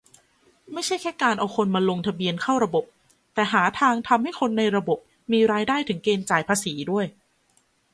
[0.73, 2.85] ไม่ใช่แค่การเอาคนมาลงทะเบียนเข้าระบบ
[3.33, 4.99] แต่หาทางทำให้คนในระบบ
[5.31, 7.05] มีรายได้ถึงเกณฑ์จ่ายภาษีด้วย